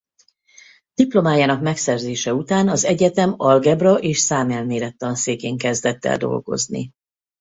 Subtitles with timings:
[0.93, 6.91] Diplomájának megszerzése után az egyetem algebra és számelmélet tanszékén kezdett el dolgozni.